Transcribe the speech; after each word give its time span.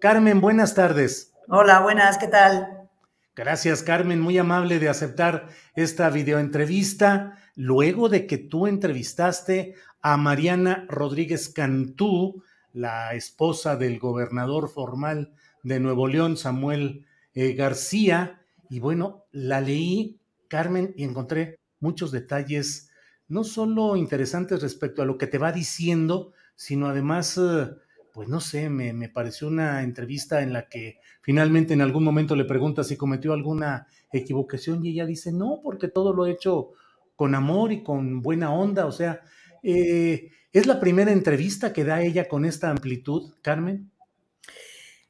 Carmen, 0.00 0.40
buenas 0.40 0.74
tardes. 0.74 1.32
Hola, 1.48 1.80
buenas, 1.80 2.18
¿qué 2.18 2.28
tal? 2.28 2.88
Gracias, 3.34 3.82
Carmen, 3.82 4.20
muy 4.20 4.38
amable 4.38 4.78
de 4.78 4.88
aceptar 4.88 5.48
esta 5.74 6.08
videoentrevista 6.08 7.36
luego 7.56 8.08
de 8.08 8.28
que 8.28 8.38
tú 8.38 8.68
entrevistaste 8.68 9.74
a 10.00 10.16
Mariana 10.16 10.86
Rodríguez 10.88 11.48
Cantú, 11.48 12.44
la 12.72 13.14
esposa 13.14 13.76
del 13.76 13.98
gobernador 13.98 14.68
formal 14.68 15.32
de 15.64 15.80
Nuevo 15.80 16.06
León, 16.06 16.36
Samuel 16.36 17.04
eh, 17.34 17.54
García. 17.54 18.42
Y 18.70 18.78
bueno, 18.78 19.24
la 19.32 19.60
leí, 19.60 20.20
Carmen, 20.46 20.94
y 20.96 21.02
encontré 21.02 21.58
muchos 21.80 22.12
detalles, 22.12 22.92
no 23.26 23.42
solo 23.42 23.96
interesantes 23.96 24.62
respecto 24.62 25.02
a 25.02 25.06
lo 25.06 25.18
que 25.18 25.26
te 25.26 25.38
va 25.38 25.50
diciendo, 25.50 26.32
sino 26.54 26.86
además, 26.86 27.36
eh, 27.36 27.70
pues 28.12 28.28
no 28.28 28.40
sé, 28.40 28.68
me, 28.70 28.92
me 28.92 29.08
pareció 29.08 29.48
una 29.48 29.82
entrevista 29.82 30.42
en 30.42 30.52
la 30.52 30.68
que 30.68 31.00
finalmente 31.22 31.74
en 31.74 31.80
algún 31.80 32.04
momento 32.04 32.34
le 32.36 32.44
pregunta 32.44 32.84
si 32.84 32.96
cometió 32.96 33.32
alguna 33.32 33.86
equivocación 34.12 34.84
y 34.84 34.90
ella 34.90 35.06
dice, 35.06 35.32
no, 35.32 35.60
porque 35.62 35.88
todo 35.88 36.12
lo 36.12 36.26
he 36.26 36.32
hecho 36.32 36.70
con 37.16 37.34
amor 37.34 37.72
y 37.72 37.82
con 37.82 38.22
buena 38.22 38.52
onda, 38.52 38.86
o 38.86 38.92
sea, 38.92 39.20
eh, 39.62 40.30
¿es 40.52 40.66
la 40.66 40.80
primera 40.80 41.12
entrevista 41.12 41.72
que 41.72 41.84
da 41.84 42.02
ella 42.02 42.28
con 42.28 42.44
esta 42.44 42.70
amplitud, 42.70 43.34
Carmen? 43.42 43.90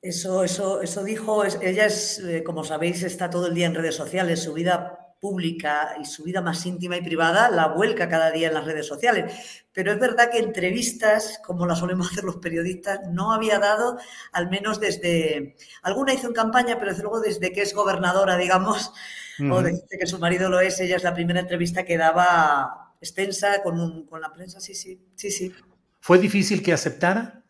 Eso, 0.00 0.44
eso, 0.44 0.80
eso 0.80 1.02
dijo, 1.02 1.44
ella 1.44 1.86
es, 1.86 2.20
eh, 2.20 2.42
como 2.44 2.64
sabéis, 2.64 3.02
está 3.02 3.30
todo 3.30 3.48
el 3.48 3.54
día 3.54 3.66
en 3.66 3.74
redes 3.74 3.96
sociales, 3.96 4.42
su 4.42 4.54
vida 4.54 5.07
pública 5.20 5.96
y 6.00 6.04
su 6.04 6.22
vida 6.24 6.40
más 6.42 6.64
íntima 6.66 6.96
y 6.96 7.02
privada 7.02 7.50
la 7.50 7.68
vuelca 7.68 8.08
cada 8.08 8.30
día 8.30 8.48
en 8.48 8.54
las 8.54 8.64
redes 8.64 8.86
sociales. 8.86 9.32
Pero 9.72 9.92
es 9.92 9.98
verdad 10.00 10.30
que 10.30 10.38
entrevistas, 10.38 11.40
como 11.44 11.66
las 11.66 11.78
solemos 11.80 12.10
hacer 12.12 12.24
los 12.24 12.36
periodistas, 12.36 13.00
no 13.10 13.32
había 13.32 13.58
dado, 13.58 13.98
al 14.32 14.48
menos 14.50 14.80
desde, 14.80 15.56
alguna 15.82 16.14
hizo 16.14 16.28
en 16.28 16.34
campaña, 16.34 16.78
pero 16.78 16.90
desde 16.90 17.02
luego 17.02 17.20
desde 17.20 17.52
que 17.52 17.62
es 17.62 17.74
gobernadora, 17.74 18.36
digamos, 18.36 18.92
o 19.46 19.62
desde 19.62 19.98
que 19.98 20.06
su 20.06 20.18
marido 20.18 20.48
lo 20.48 20.60
es, 20.60 20.80
ella 20.80 20.96
es 20.96 21.04
la 21.04 21.14
primera 21.14 21.40
entrevista 21.40 21.84
que 21.84 21.96
daba 21.96 22.94
extensa 23.00 23.62
con, 23.62 23.80
un- 23.80 24.06
con 24.06 24.20
la 24.20 24.32
prensa, 24.32 24.60
sí, 24.60 24.74
sí, 24.74 25.00
sí, 25.14 25.30
sí. 25.30 25.54
¿Fue 26.00 26.18
difícil 26.18 26.62
que 26.62 26.72
aceptara? 26.72 27.44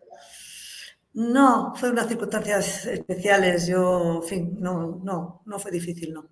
No, 1.12 1.75
fue 1.76 1.91
unas 1.91 2.09
circunstancias 2.09 2.87
especiales. 2.87 3.66
Yo, 3.66 4.16
en 4.16 4.22
fin, 4.22 4.56
no, 4.60 5.00
no, 5.03 5.43
no 5.47 5.59
fue 5.59 5.70
difícil, 5.70 6.12
no. 6.14 6.28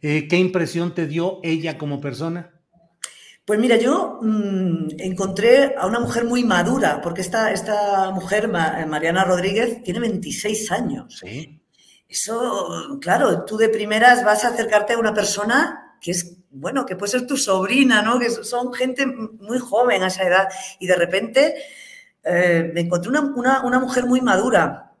Eh, 0.00 0.28
¿Qué 0.28 0.36
impresión 0.36 0.94
te 0.94 1.06
dio 1.06 1.40
ella 1.42 1.78
como 1.78 2.00
persona? 2.00 2.50
Pues 3.44 3.58
mira, 3.58 3.76
yo 3.76 4.18
mm, 4.22 4.88
encontré 4.98 5.74
a 5.76 5.86
una 5.86 5.98
mujer 5.98 6.24
muy 6.24 6.44
madura, 6.44 7.00
porque 7.02 7.20
esta, 7.22 7.50
esta 7.52 8.10
mujer, 8.12 8.48
Ma- 8.48 8.86
Mariana 8.86 9.24
Rodríguez, 9.24 9.82
tiene 9.82 10.00
26 10.00 10.70
años. 10.70 11.18
Sí. 11.20 11.60
Eso, 12.08 12.98
claro, 13.00 13.44
tú 13.44 13.56
de 13.56 13.68
primeras 13.68 14.24
vas 14.24 14.44
a 14.44 14.48
acercarte 14.48 14.92
a 14.92 14.98
una 14.98 15.14
persona 15.14 15.96
que 16.00 16.10
es, 16.12 16.36
bueno, 16.50 16.84
que 16.84 16.94
puede 16.96 17.12
ser 17.12 17.26
tu 17.26 17.36
sobrina, 17.36 18.02
¿no? 18.02 18.18
Que 18.18 18.28
son 18.30 18.72
gente 18.72 19.06
muy 19.06 19.58
joven 19.58 20.02
a 20.02 20.08
esa 20.08 20.22
edad. 20.24 20.48
Y 20.78 20.86
de 20.86 20.96
repente 20.96 21.54
eh, 22.24 22.70
me 22.74 22.82
encontré 22.82 23.10
una, 23.10 23.20
una- 23.22 23.62
una 23.64 23.80
mujer 23.80 24.06
muy 24.06 24.20
madura, 24.20 24.91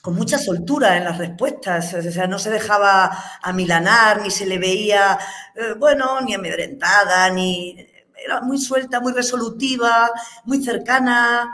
con 0.00 0.14
mucha 0.14 0.38
soltura 0.38 0.96
en 0.96 1.04
las 1.04 1.18
respuestas. 1.18 1.94
O 1.94 2.10
sea, 2.10 2.26
no 2.26 2.38
se 2.38 2.50
dejaba 2.50 3.10
amilanar, 3.42 4.22
ni 4.22 4.30
se 4.30 4.46
le 4.46 4.58
veía, 4.58 5.18
eh, 5.54 5.74
bueno, 5.78 6.20
ni 6.20 6.34
amedrentada, 6.34 7.30
ni... 7.30 7.86
Era 8.22 8.42
muy 8.42 8.58
suelta, 8.58 9.00
muy 9.00 9.14
resolutiva, 9.14 10.10
muy 10.44 10.62
cercana, 10.62 11.50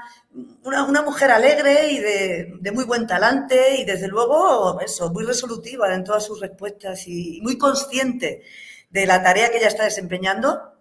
una, 0.64 0.82
una 0.82 1.02
mujer 1.02 1.30
alegre 1.30 1.92
y 1.92 1.98
de, 2.00 2.54
de 2.60 2.72
muy 2.72 2.84
buen 2.84 3.06
talante 3.06 3.76
y 3.76 3.84
desde 3.84 4.08
luego 4.08 4.80
eso, 4.80 5.12
muy 5.12 5.24
resolutiva 5.24 5.94
en 5.94 6.02
todas 6.02 6.26
sus 6.26 6.40
respuestas 6.40 7.06
y, 7.06 7.40
muy 7.40 7.56
consciente 7.56 8.42
de 8.90 9.06
la 9.06 9.22
tarea 9.22 9.50
que 9.50 9.58
ella 9.58 9.68
está 9.68 9.84
desempeñando 9.84 10.75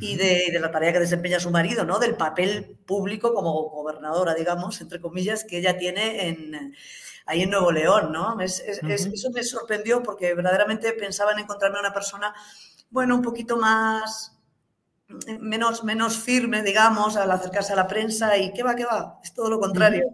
y 0.00 0.16
de, 0.16 0.48
de 0.52 0.60
la 0.60 0.70
tarea 0.70 0.92
que 0.92 1.00
desempeña 1.00 1.40
su 1.40 1.50
marido, 1.50 1.84
¿no? 1.84 1.98
Del 1.98 2.16
papel 2.16 2.76
público 2.86 3.32
como 3.34 3.52
gobernadora, 3.70 4.34
digamos, 4.34 4.80
entre 4.80 5.00
comillas, 5.00 5.44
que 5.44 5.58
ella 5.58 5.78
tiene 5.78 6.28
en, 6.28 6.74
ahí 7.26 7.42
en 7.42 7.50
Nuevo 7.50 7.72
León, 7.72 8.12
¿no? 8.12 8.40
Es- 8.40 8.60
es- 8.60 8.82
es- 8.88 9.06
Ujú. 9.06 9.14
eso 9.14 9.30
me 9.30 9.42
sorprendió 9.42 10.02
porque 10.02 10.34
verdaderamente 10.34 10.92
pensaba 10.92 11.32
en 11.32 11.40
encontrarme 11.40 11.80
una 11.80 11.92
persona, 11.92 12.34
bueno, 12.90 13.16
un 13.16 13.22
poquito 13.22 13.56
más, 13.56 14.32
menos, 15.40 15.84
menos 15.84 16.18
firme, 16.18 16.62
digamos, 16.62 17.16
al 17.16 17.30
acercarse 17.30 17.72
a 17.72 17.76
la 17.76 17.86
prensa 17.86 18.36
y 18.36 18.52
qué 18.52 18.62
va, 18.62 18.74
qué 18.74 18.84
va, 18.84 19.18
es 19.22 19.32
todo 19.34 19.48
lo 19.50 19.60
contrario. 19.60 20.04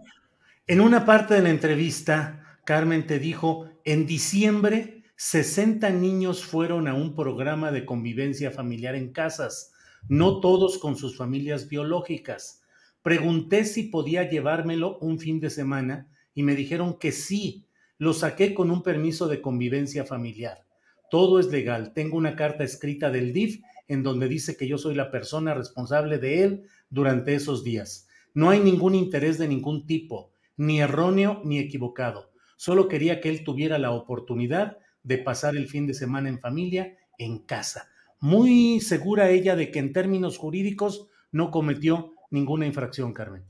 En 0.67 0.79
una 0.81 1.05
parte 1.05 1.33
de 1.33 1.41
la 1.41 1.49
entrevista, 1.49 2.57
Carmen 2.63 3.05
te 3.05 3.19
dijo, 3.19 3.67
en 3.83 4.05
diciembre, 4.05 5.03
60 5.17 5.89
niños 5.89 6.43
fueron 6.45 6.87
a 6.87 6.93
un 6.93 7.15
programa 7.15 7.71
de 7.71 7.85
convivencia 7.85 8.51
familiar 8.51 8.95
en 8.95 9.11
casas, 9.11 9.72
no 10.09 10.39
todos 10.39 10.77
con 10.77 10.95
sus 10.95 11.17
familias 11.17 11.69
biológicas. 11.69 12.61
Pregunté 13.01 13.65
si 13.65 13.83
podía 13.83 14.29
llevármelo 14.29 14.97
un 14.99 15.19
fin 15.19 15.39
de 15.39 15.49
semana 15.49 16.07
y 16.33 16.43
me 16.43 16.55
dijeron 16.55 16.97
que 16.97 17.11
sí. 17.11 17.65
Lo 17.97 18.13
saqué 18.13 18.53
con 18.53 18.71
un 18.71 18.83
permiso 18.83 19.27
de 19.27 19.41
convivencia 19.41 20.03
familiar. 20.03 20.65
Todo 21.09 21.39
es 21.39 21.47
legal. 21.47 21.93
Tengo 21.93 22.17
una 22.17 22.35
carta 22.35 22.63
escrita 22.63 23.11
del 23.11 23.33
DIF 23.33 23.61
en 23.87 24.03
donde 24.03 24.27
dice 24.27 24.57
que 24.57 24.67
yo 24.67 24.77
soy 24.77 24.95
la 24.95 25.11
persona 25.11 25.53
responsable 25.53 26.17
de 26.17 26.43
él 26.43 26.63
durante 26.89 27.35
esos 27.35 27.63
días. 27.63 28.07
No 28.33 28.49
hay 28.49 28.59
ningún 28.59 28.95
interés 28.95 29.37
de 29.37 29.47
ningún 29.47 29.85
tipo, 29.85 30.33
ni 30.57 30.81
erróneo 30.81 31.41
ni 31.45 31.59
equivocado. 31.59 32.31
Solo 32.57 32.87
quería 32.87 33.21
que 33.21 33.29
él 33.29 33.43
tuviera 33.43 33.77
la 33.77 33.91
oportunidad 33.91 34.77
de 35.03 35.17
pasar 35.17 35.55
el 35.55 35.67
fin 35.67 35.85
de 35.85 35.93
semana 35.93 36.29
en 36.29 36.39
familia 36.39 36.97
en 37.17 37.39
casa. 37.39 37.89
Muy 38.23 38.79
segura 38.79 39.29
ella 39.29 39.55
de 39.57 39.69
que 39.69 39.79
en 39.79 39.91
términos 39.91 40.37
jurídicos 40.37 41.07
no 41.31 41.51
cometió 41.51 42.13
ninguna 42.31 42.65
infracción, 42.65 43.13
Carmen. 43.13 43.43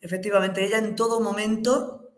Efectivamente, 0.00 0.64
ella 0.64 0.78
en 0.78 0.94
todo 0.94 1.20
momento 1.20 2.12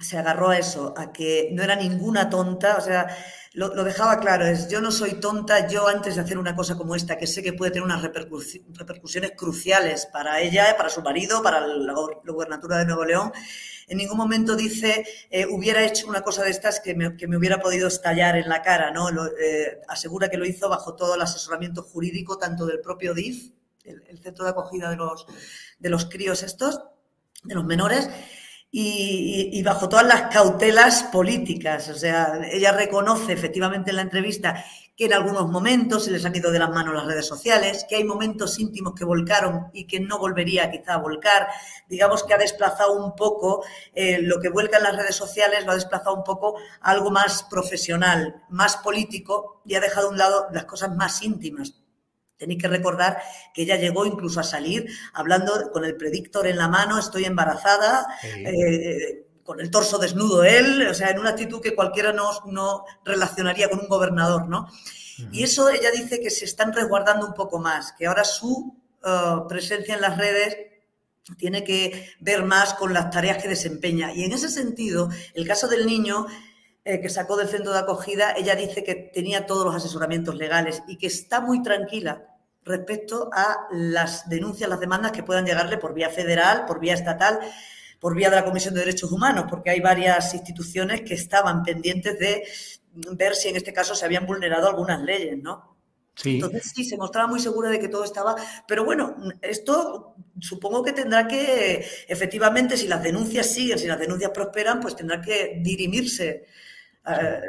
se 0.00 0.16
agarró 0.16 0.48
a 0.48 0.58
eso, 0.58 0.94
a 0.96 1.12
que 1.12 1.50
no 1.52 1.62
era 1.62 1.76
ninguna 1.76 2.30
tonta, 2.30 2.76
o 2.76 2.80
sea, 2.80 3.08
lo, 3.52 3.68
dejaba 3.84 4.18
claro, 4.20 4.46
es 4.46 4.68
yo 4.70 4.80
no 4.80 4.90
soy 4.92 5.14
tonta, 5.20 5.68
yo 5.68 5.88
antes 5.88 6.14
de 6.14 6.22
hacer 6.22 6.38
una 6.38 6.56
cosa 6.56 6.76
como 6.76 6.94
esta, 6.94 7.18
que 7.18 7.26
sé 7.26 7.42
que 7.42 7.52
puede 7.52 7.72
tener 7.72 7.84
unas 7.84 8.02
repercusi- 8.02 8.64
repercusiones 8.74 9.32
cruciales 9.36 10.06
para 10.06 10.40
ella, 10.40 10.74
para 10.76 10.88
su 10.88 11.02
marido, 11.02 11.42
para 11.42 11.60
la, 11.66 11.92
go- 11.92 12.22
la 12.24 12.32
gubernatura 12.32 12.78
de 12.78 12.86
Nuevo 12.86 13.04
León, 13.04 13.32
en 13.88 13.98
ningún 13.98 14.18
momento 14.18 14.54
dice, 14.54 15.04
eh, 15.30 15.46
hubiera 15.46 15.84
hecho 15.84 16.06
una 16.06 16.20
cosa 16.22 16.44
de 16.44 16.50
estas 16.50 16.80
que 16.80 16.94
me, 16.94 17.16
que 17.16 17.26
me 17.26 17.36
hubiera 17.36 17.60
podido 17.60 17.88
estallar 17.88 18.36
en 18.36 18.48
la 18.48 18.62
cara, 18.62 18.90
¿no? 18.90 19.10
Lo, 19.10 19.26
eh, 19.26 19.80
asegura 19.88 20.28
que 20.28 20.36
lo 20.36 20.46
hizo 20.46 20.68
bajo 20.68 20.94
todo 20.94 21.14
el 21.14 21.22
asesoramiento 21.22 21.82
jurídico, 21.82 22.38
tanto 22.38 22.66
del 22.66 22.80
propio 22.80 23.14
DIF, 23.14 23.50
el, 23.84 24.18
centro 24.18 24.44
de 24.44 24.50
acogida 24.50 24.90
de 24.90 24.96
los, 24.96 25.26
de 25.78 25.88
los 25.88 26.06
críos 26.06 26.42
estos, 26.42 26.82
de 27.42 27.54
los 27.54 27.64
menores, 27.64 28.10
y, 28.70 29.62
bajo 29.62 29.88
todas 29.88 30.06
las 30.06 30.22
cautelas 30.32 31.04
políticas. 31.04 31.88
O 31.88 31.94
sea, 31.94 32.38
ella 32.52 32.72
reconoce 32.72 33.32
efectivamente 33.32 33.90
en 33.90 33.96
la 33.96 34.02
entrevista 34.02 34.62
que 34.98 35.04
en 35.04 35.12
algunos 35.12 35.48
momentos 35.48 36.04
se 36.06 36.10
les 36.10 36.24
han 36.24 36.34
ido 36.34 36.50
de 36.50 36.58
las 36.58 36.70
manos 36.70 36.92
las 36.92 37.06
redes 37.06 37.24
sociales, 37.24 37.86
que 37.88 37.94
hay 37.94 38.02
momentos 38.02 38.58
íntimos 38.58 38.94
que 38.96 39.04
volcaron 39.04 39.70
y 39.72 39.86
que 39.86 40.00
no 40.00 40.18
volvería 40.18 40.72
quizá 40.72 40.94
a 40.94 40.96
volcar. 40.98 41.46
Digamos 41.88 42.24
que 42.24 42.34
ha 42.34 42.36
desplazado 42.36 43.00
un 43.00 43.14
poco 43.14 43.64
eh, 43.94 44.18
lo 44.20 44.40
que 44.40 44.48
vuelca 44.48 44.78
en 44.78 44.82
las 44.82 44.96
redes 44.96 45.14
sociales, 45.14 45.64
lo 45.64 45.70
ha 45.70 45.76
desplazado 45.76 46.16
un 46.16 46.24
poco 46.24 46.58
a 46.80 46.90
algo 46.90 47.12
más 47.12 47.44
profesional, 47.44 48.42
más 48.48 48.76
político 48.78 49.62
y 49.64 49.76
ha 49.76 49.80
dejado 49.80 50.08
a 50.08 50.10
un 50.10 50.18
lado 50.18 50.48
las 50.50 50.64
cosas 50.64 50.92
más 50.96 51.22
íntimas. 51.22 51.74
Tenéis 52.36 52.60
que 52.60 52.68
recordar 52.68 53.22
que 53.54 53.62
ella 53.62 53.76
llegó 53.76 54.04
incluso 54.04 54.40
a 54.40 54.44
salir 54.44 54.88
hablando 55.14 55.70
con 55.72 55.84
el 55.84 55.96
predictor 55.96 56.48
en 56.48 56.56
la 56.56 56.66
mano, 56.66 56.98
estoy 56.98 57.24
embarazada, 57.24 58.06
eh, 58.24 59.27
con 59.48 59.60
el 59.60 59.70
torso 59.70 59.96
desnudo 59.96 60.44
él, 60.44 60.86
o 60.88 60.92
sea, 60.92 61.08
en 61.08 61.18
una 61.18 61.30
actitud 61.30 61.62
que 61.62 61.74
cualquiera 61.74 62.12
no, 62.12 62.28
no 62.44 62.84
relacionaría 63.02 63.70
con 63.70 63.80
un 63.80 63.88
gobernador, 63.88 64.46
¿no? 64.46 64.68
Y 65.32 65.42
eso 65.42 65.70
ella 65.70 65.90
dice 65.90 66.20
que 66.20 66.28
se 66.28 66.44
están 66.44 66.74
resguardando 66.74 67.26
un 67.26 67.32
poco 67.32 67.58
más, 67.58 67.94
que 67.94 68.06
ahora 68.06 68.24
su 68.24 68.76
eh, 69.02 69.36
presencia 69.48 69.94
en 69.94 70.02
las 70.02 70.18
redes 70.18 70.54
tiene 71.38 71.64
que 71.64 72.10
ver 72.20 72.44
más 72.44 72.74
con 72.74 72.92
las 72.92 73.08
tareas 73.08 73.42
que 73.42 73.48
desempeña. 73.48 74.12
Y 74.12 74.24
en 74.24 74.32
ese 74.32 74.50
sentido, 74.50 75.08
el 75.32 75.48
caso 75.48 75.66
del 75.66 75.86
niño 75.86 76.26
eh, 76.84 77.00
que 77.00 77.08
sacó 77.08 77.38
del 77.38 77.48
centro 77.48 77.72
de 77.72 77.78
acogida, 77.78 78.32
ella 78.32 78.54
dice 78.54 78.84
que 78.84 78.96
tenía 78.96 79.46
todos 79.46 79.64
los 79.64 79.74
asesoramientos 79.74 80.34
legales 80.34 80.82
y 80.86 80.98
que 80.98 81.06
está 81.06 81.40
muy 81.40 81.62
tranquila 81.62 82.36
respecto 82.66 83.30
a 83.32 83.66
las 83.70 84.28
denuncias, 84.28 84.68
las 84.68 84.78
demandas 84.78 85.12
que 85.12 85.22
puedan 85.22 85.46
llegarle 85.46 85.78
por 85.78 85.94
vía 85.94 86.10
federal, 86.10 86.66
por 86.66 86.80
vía 86.80 86.92
estatal, 86.92 87.40
por 87.98 88.14
vía 88.14 88.30
de 88.30 88.36
la 88.36 88.44
Comisión 88.44 88.74
de 88.74 88.80
Derechos 88.80 89.10
Humanos, 89.10 89.46
porque 89.48 89.70
hay 89.70 89.80
varias 89.80 90.34
instituciones 90.34 91.02
que 91.02 91.14
estaban 91.14 91.62
pendientes 91.62 92.18
de 92.18 92.44
ver 92.92 93.34
si 93.34 93.48
en 93.48 93.56
este 93.56 93.72
caso 93.72 93.94
se 93.94 94.04
habían 94.04 94.26
vulnerado 94.26 94.68
algunas 94.68 95.02
leyes, 95.02 95.38
¿no? 95.42 95.76
Sí. 96.14 96.34
Entonces 96.34 96.72
sí, 96.74 96.84
se 96.84 96.96
mostraba 96.96 97.28
muy 97.28 97.38
segura 97.38 97.70
de 97.70 97.78
que 97.78 97.88
todo 97.88 98.02
estaba, 98.02 98.34
pero 98.66 98.84
bueno, 98.84 99.16
esto 99.40 100.16
supongo 100.40 100.82
que 100.82 100.92
tendrá 100.92 101.28
que, 101.28 101.86
efectivamente, 102.08 102.76
si 102.76 102.88
las 102.88 103.02
denuncias 103.02 103.46
siguen, 103.46 103.78
si 103.78 103.86
las 103.86 104.00
denuncias 104.00 104.32
prosperan, 104.32 104.80
pues 104.80 104.96
tendrá 104.96 105.20
que 105.20 105.60
dirimirse, 105.62 106.46
eh, 107.06 107.40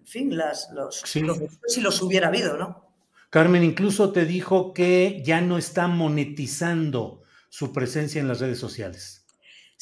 en 0.00 0.06
fin, 0.06 0.36
las, 0.36 0.70
los, 0.72 1.02
si 1.04 1.80
los 1.80 2.02
hubiera 2.02 2.28
habido, 2.28 2.56
¿no? 2.56 2.92
Carmen 3.32 3.64
incluso 3.64 4.12
te 4.12 4.26
dijo 4.26 4.74
que 4.74 5.22
ya 5.24 5.40
no 5.40 5.56
está 5.56 5.88
monetizando 5.88 7.22
su 7.48 7.72
presencia 7.72 8.20
en 8.20 8.28
las 8.28 8.40
redes 8.40 8.58
sociales. 8.58 9.21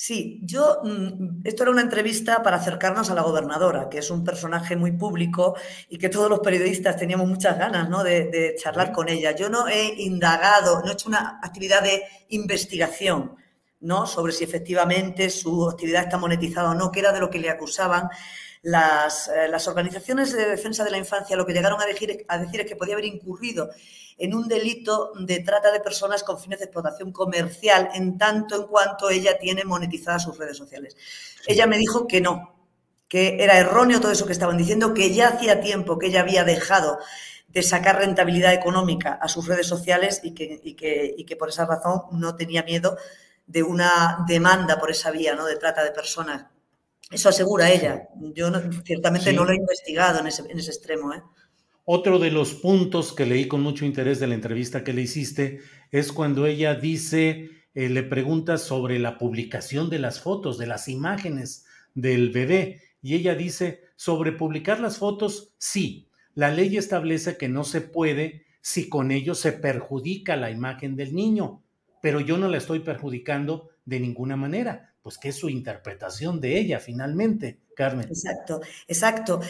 Sí, 0.03 0.41
yo, 0.45 0.81
mm, 0.83 1.43
esto 1.45 1.63
era 1.63 1.73
una 1.73 1.83
entrevista 1.83 2.43
para 2.43 2.57
acercarnos 2.57 3.11
a 3.11 3.15
la 3.15 3.21
gobernadora, 3.21 3.91
que 3.91 3.99
es 3.99 4.11
un 4.11 4.25
personaje 4.25 4.75
muy 4.75 4.93
público 4.93 5.57
y 5.91 5.99
que 5.99 6.09
todos 6.09 6.31
los 6.31 6.41
periodistas 6.41 6.97
teníamos 6.97 7.29
muchas 7.29 7.59
ganas 7.59 7.91
¿no? 7.91 8.03
de, 8.03 8.55
charlar 8.57 8.93
con 8.93 9.11
ella. 9.11 9.33
Yo 9.37 9.51
no 9.51 9.69
he 9.69 10.01
indagado, 10.01 10.81
no 10.81 10.89
he 10.89 10.95
hecho 10.95 11.11
una 11.11 11.39
actividad 11.43 11.83
de 11.83 12.03
investigación 12.31 13.37
¿no? 13.81 14.07
sobre 14.07 14.33
si 14.33 14.45
efectivamente 14.45 15.31
su 15.31 15.69
actividad 15.69 16.05
está 16.05 16.19
monetizada 16.19 16.71
o 16.71 16.75
no, 16.75 16.91
que 16.91 17.01
era 17.01 17.13
de 17.13 17.21
lo 17.21 17.31
que 17.31 17.39
le 17.39 17.51
acusaban 17.51 18.09
las, 18.63 19.29
eh, 19.29 19.49
las, 19.49 19.67
organizaciones 19.69 20.33
de 20.33 20.47
defensa 20.47 20.85
de 20.85 20.91
la 20.91 20.99
infancia 20.99 21.37
lo 21.37 21.47
que 21.47 21.55
llegaron 21.55 21.81
a 21.81 21.87
decir, 21.87 22.25
a 22.29 22.39
decir 22.39 22.61
es 22.61 22.67
que 22.67 22.77
podía 22.77 22.95
haber 22.95 23.07
incurrido 23.07 23.71
en 24.19 24.35
un 24.35 24.49
delito 24.49 25.13
de 25.19 25.41
trata 25.41 25.73
de 25.73 25.81
personas 25.81 26.23
con 26.23 26.39
fines 26.39 26.59
de 26.59 26.67
explotación 26.67 27.11
comercial, 27.11 27.89
en 27.95 28.19
tanto 28.19 28.57
en 28.57 28.67
cuanto 28.67 29.09
ella 29.09 29.39
tiene 29.39 29.65
monetizadas 29.65 30.25
sus 30.25 30.37
redes 30.37 30.59
sociales. 30.59 30.95
Ella 31.47 31.67
me 31.67 31.79
dijo 31.79 32.07
que 32.07 32.21
no, 32.21 32.55
que 33.09 33.43
era 33.43 33.57
erróneo 33.57 33.99
todo 33.99 34.13
eso 34.13 34.27
que 34.27 34.33
estaban 34.33 34.59
diciendo, 34.59 34.93
que 34.93 35.15
ya 35.15 35.29
hacía 35.29 35.63
tiempo 35.63 35.99
que 35.99 36.09
ella 36.09 36.21
había 36.21 36.45
dejado 36.45 36.99
de 37.49 37.63
sacar 37.63 37.99
rentabilidad 37.99 38.53
económica 38.53 39.15
a 39.15 39.27
sus 39.27 39.49
redes 39.49 39.67
sociales 39.67 40.21
y 40.23 40.35
que, 40.35 40.61
y 40.63 40.75
que, 40.75 41.15
y 41.17 41.25
que 41.25 41.37
por 41.37 41.49
esa 41.49 41.65
razón 41.65 42.03
no 42.13 42.37
tenía 42.37 42.63
miedo 42.63 42.99
de 43.51 43.65
una 43.65 44.25
demanda 44.29 44.79
por 44.79 44.91
esa 44.91 45.11
vía 45.11 45.35
¿no? 45.35 45.45
de 45.45 45.57
trata 45.57 45.83
de 45.83 45.91
personas. 45.91 46.47
Eso 47.11 47.29
asegura 47.29 47.71
ella. 47.71 48.09
Yo 48.35 48.51
ciertamente 48.85 49.33
no 49.33 49.45
lo 49.45 49.51
he 49.51 49.57
investigado 49.57 50.21
en 50.21 50.29
ese, 50.29 50.43
extremo. 50.43 51.13
¿eh? 51.13 51.23
Otro 51.85 52.21
de 52.21 52.31
los 52.31 52.55
puntos 52.55 53.13
que 53.13 53.27
leí 53.27 53.49
con 53.49 53.63
mucho 53.63 53.85
interés 53.85 54.21
de 54.21 54.29
la 54.29 54.35
entrevista 54.35 54.85
que 54.85 54.93
le 54.93 55.03
hiciste 55.03 55.61
es 55.91 56.13
cuando 56.13 56.47
ella 56.47 56.77
dice, 56.77 57.51
eh, 57.75 57.89
le 57.89 58.05
pregunta 58.05 58.57
sobre 58.57 59.01
la 59.01 59.19
publicación 59.19 59.91
de 59.91 59.99
las 59.99 60.21
fotos, 60.21 60.57
de 60.57 60.69
las 60.69 60.87
imágenes 60.87 61.65
del 61.95 62.31
bebé, 62.31 62.83
y 63.03 63.17
ella 63.17 63.35
dice, 63.35 63.83
sobre 63.97 64.31
publicar 64.31 64.79
las 64.79 64.99
fotos, 64.99 65.55
sí, 65.59 66.09
la 66.35 66.53
ley 66.53 66.77
establece 66.77 67.37
que 67.37 67.49
no 67.49 67.65
se 67.65 67.81
puede 67.81 68.47
si 68.61 68.89
con 68.89 69.11
ello 69.11 69.35
se 69.35 69.51
perjudica 69.51 70.37
la 70.37 70.53
imagen 70.53 70.95
del 70.95 71.15
niño, 71.15 71.65
pero 72.01 72.21
yo 72.21 72.39
no 72.39 72.49
la 72.49 72.59
estoy 72.59 72.81
perjudicando 72.81 73.71
de 73.85 74.01
ninguna 74.01 74.37
manera 74.37 74.91
pues 75.03 75.19
que 75.19 75.31
es 75.31 75.37
su 75.37 75.49
interpretación 75.49 76.41
de 76.41 76.59
ella 76.59 76.79
finalmente, 76.79 77.61
Carmen. 77.75 78.07
Exacto, 78.09 78.61
exacto. 78.87 79.41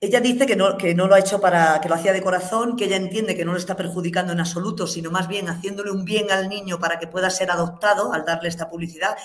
Ella 0.00 0.20
dice 0.20 0.46
que 0.46 0.56
no, 0.56 0.76
que 0.76 0.94
no 0.94 1.06
lo 1.06 1.14
ha 1.14 1.20
hecho 1.20 1.40
para, 1.40 1.80
que 1.80 1.88
lo 1.88 1.94
hacía 1.94 2.12
de 2.12 2.22
corazón, 2.22 2.76
que 2.76 2.86
ella 2.86 2.96
entiende 2.96 3.36
que 3.36 3.44
no 3.44 3.52
lo 3.52 3.58
está 3.58 3.76
perjudicando 3.76 4.32
en 4.32 4.40
absoluto, 4.40 4.86
sino 4.86 5.10
más 5.10 5.28
bien 5.28 5.48
haciéndole 5.48 5.92
un 5.92 6.04
bien 6.04 6.30
al 6.30 6.48
niño 6.48 6.78
para 6.80 6.98
que 6.98 7.06
pueda 7.06 7.30
ser 7.30 7.50
adoptado 7.50 8.12
al 8.12 8.24
darle 8.24 8.48
esta 8.48 8.68
publicidad 8.68 9.16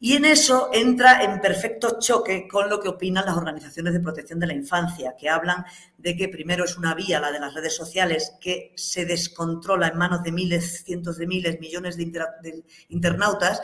y 0.00 0.14
en 0.14 0.24
eso 0.24 0.70
entra 0.72 1.24
en 1.24 1.40
perfecto 1.40 1.98
choque 1.98 2.46
con 2.46 2.68
lo 2.68 2.78
que 2.78 2.88
opinan 2.88 3.26
las 3.26 3.36
organizaciones 3.36 3.92
de 3.92 4.00
protección 4.00 4.38
de 4.38 4.46
la 4.46 4.54
infancia, 4.54 5.16
que 5.18 5.28
hablan 5.28 5.64
de 5.96 6.16
que 6.16 6.28
primero 6.28 6.64
es 6.64 6.76
una 6.76 6.94
vía, 6.94 7.18
la 7.18 7.32
de 7.32 7.40
las 7.40 7.52
redes 7.52 7.74
sociales, 7.74 8.34
que 8.40 8.72
se 8.76 9.04
descontrola 9.04 9.88
en 9.88 9.98
manos 9.98 10.22
de 10.22 10.30
miles, 10.30 10.84
cientos 10.84 11.18
de 11.18 11.26
miles, 11.26 11.58
millones 11.58 11.96
de, 11.96 12.64
internautas, 12.90 13.60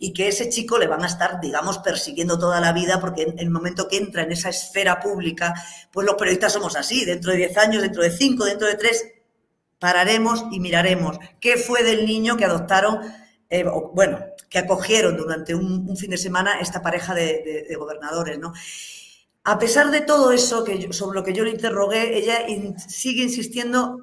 y 0.00 0.12
que 0.12 0.26
ese 0.26 0.48
chico 0.48 0.76
le 0.76 0.88
van 0.88 1.04
a 1.04 1.06
estar, 1.06 1.40
digamos, 1.40 1.78
persiguiendo 1.78 2.36
toda 2.36 2.60
la 2.60 2.72
vida, 2.72 2.98
porque 2.98 3.22
en 3.22 3.38
el 3.38 3.50
momento 3.50 3.86
que 3.86 3.98
entra 3.98 4.24
en 4.24 4.32
esa 4.32 4.48
esfera 4.48 4.98
pública, 4.98 5.54
pues 5.92 6.04
los 6.04 6.16
periodistas 6.16 6.52
somos 6.52 6.74
así, 6.74 7.04
dentro 7.04 7.30
de 7.30 7.38
10 7.38 7.58
años, 7.58 7.82
dentro 7.82 8.02
de 8.02 8.10
5, 8.10 8.44
dentro 8.44 8.66
de 8.66 8.74
3, 8.74 9.12
pararemos 9.78 10.46
y 10.50 10.58
miraremos 10.58 11.18
qué 11.40 11.56
fue 11.56 11.84
del 11.84 12.06
niño 12.06 12.36
que 12.36 12.44
adoptaron, 12.44 13.00
eh, 13.48 13.64
bueno, 13.94 14.18
que 14.48 14.58
acogieron 14.58 15.16
durante 15.16 15.54
un, 15.54 15.96
fin 15.96 16.10
de 16.10 16.16
semana 16.16 16.60
esta 16.60 16.82
pareja 16.82 17.14
de, 17.14 17.74
gobernadores, 17.78 18.38
¿no? 18.38 18.52
A 19.44 19.58
pesar 19.58 19.90
de 19.90 20.00
todo 20.00 20.32
eso, 20.32 20.64
que 20.64 20.92
sobre 20.92 21.20
lo 21.20 21.24
que 21.24 21.32
yo 21.32 21.44
le 21.44 21.50
interrogué, 21.50 22.18
ella 22.18 22.38
sigue 22.88 23.22
insistiendo 23.22 23.98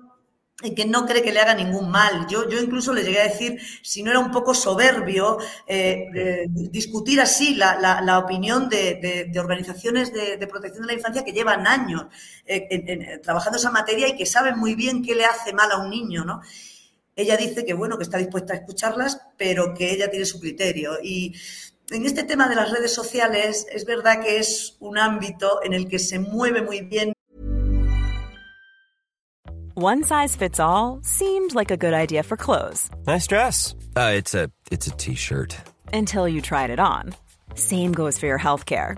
en 0.62 0.76
que 0.76 0.86
no 0.86 1.06
cree 1.06 1.22
que 1.22 1.34
le 1.34 1.42
haga 1.42 1.54
ningún 1.54 1.90
mal. 1.90 2.26
Yo, 2.30 2.48
yo 2.48 2.62
incluso 2.62 2.94
le 2.94 3.04
llegué 3.04 3.20
a 3.20 3.28
decir, 3.28 3.60
si 3.82 4.02
no 4.02 4.12
era 4.12 4.20
un 4.20 4.32
poco 4.32 4.54
soberbio, 4.54 5.38
eh, 5.68 6.46
discutir 6.48 7.20
así 7.20 7.56
la, 7.56 8.20
opinión 8.24 8.70
de, 8.70 9.30
organizaciones 9.38 10.14
de, 10.14 10.48
protección 10.48 10.84
de 10.84 10.94
la 10.94 10.98
infancia 10.98 11.26
que 11.26 11.34
llevan 11.34 11.68
años 11.68 12.06
eh, 12.46 13.20
trabajando 13.22 13.58
esa 13.58 13.72
materia 13.72 14.08
y 14.08 14.16
que 14.16 14.26
saben 14.26 14.58
muy 14.58 14.76
bien 14.76 15.04
qué 15.04 15.16
le 15.16 15.26
hace 15.26 15.52
mal 15.52 15.70
a 15.72 15.80
un 15.80 15.90
niño, 15.90 16.24
¿no? 16.24 16.42
Ella 17.16 17.38
dice 17.38 17.64
que 17.66 17.74
bueno, 17.74 17.98
que 17.98 18.04
está 18.04 18.18
dispuesta 18.18 18.54
a 18.54 18.58
escucharlas, 18.58 19.22
pero 19.38 19.74
que 19.74 19.92
ella 19.92 20.10
tiene 20.10 20.26
su 20.26 20.40
criterio. 20.40 20.98
Y 21.02 21.36
en 21.92 22.06
este 22.06 22.24
tema 22.24 22.50
de 22.50 22.56
las 22.56 22.72
redes 22.72 22.94
sociales 22.94 23.68
es 23.72 23.86
verdad 23.86 24.22
que 24.22 24.40
es 24.40 24.78
un 24.80 24.98
ámbito 24.98 25.62
en 25.64 25.74
el 25.74 25.88
que 25.88 26.00
se 26.00 26.20
mueve 26.20 26.62
muy 26.62 26.82
bien. 26.82 27.14
One 29.76 30.04
size 30.04 30.36
fits 30.36 30.60
all 30.60 31.00
seemed 31.04 31.56
like 31.56 31.72
a 31.72 31.78
good 31.78 31.94
idea 31.94 32.24
for 32.24 32.38
clothes. 32.38 32.90
Nice 33.08 33.28
dress. 33.28 33.76
Uh, 33.96 34.14
it's 34.16 34.36
a 34.36 34.50
it's 34.72 34.88
a 34.88 34.92
t-shirt. 34.92 35.56
Until 35.92 36.28
you 36.28 36.42
tried 36.42 36.70
it 36.70 36.80
on. 36.80 37.16
Same 37.56 37.92
goes 37.92 38.20
for 38.20 38.28
your 38.28 38.40
healthcare. 38.40 38.98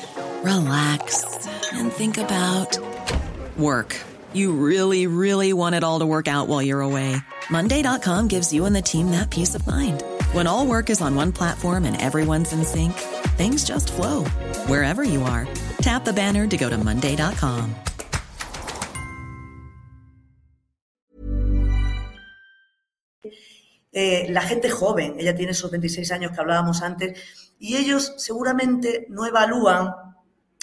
relax, 0.43 1.47
and 1.73 1.91
think 1.91 2.17
about 2.17 2.77
work. 3.57 3.95
You 4.33 4.53
really, 4.53 5.07
really 5.07 5.53
want 5.53 5.75
it 5.75 5.83
all 5.83 5.99
to 5.99 6.05
work 6.05 6.27
out 6.27 6.47
while 6.47 6.61
you're 6.61 6.81
away. 6.81 7.17
Monday.com 7.49 8.27
gives 8.27 8.53
you 8.53 8.65
and 8.65 8.75
the 8.75 8.81
team 8.81 9.11
that 9.11 9.29
peace 9.29 9.55
of 9.55 9.65
mind. 9.67 10.03
When 10.33 10.47
all 10.47 10.65
work 10.65 10.89
is 10.89 11.01
on 11.01 11.15
one 11.15 11.31
platform 11.31 11.85
and 11.85 11.99
everyone's 12.01 12.53
in 12.53 12.63
sync, 12.63 12.93
things 13.35 13.65
just 13.65 13.91
flow 13.91 14.23
wherever 14.67 15.03
you 15.03 15.23
are. 15.23 15.47
Tap 15.81 16.05
the 16.05 16.13
banner 16.13 16.47
to 16.47 16.57
go 16.57 16.69
to 16.69 16.77
Monday.com. 16.77 17.75
Eh, 23.93 24.27
la 24.29 24.41
gente 24.41 24.69
joven, 24.69 25.19
ella 25.19 25.35
tiene 25.35 25.51
esos 25.51 25.69
26 25.69 26.09
años 26.13 26.31
que 26.31 26.39
hablábamos 26.39 26.81
antes, 26.81 27.19
y 27.59 27.75
ellos 27.75 28.13
seguramente 28.17 29.05
no 29.09 29.25
evalúan 29.25 29.93